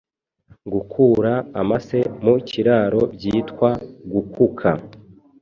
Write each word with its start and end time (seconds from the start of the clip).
Gukura 0.73 1.33
amase 1.61 1.99
mu 2.23 2.33
kiraro 2.49 3.01
byitwa 3.15 3.69
Gukuka 4.11 4.69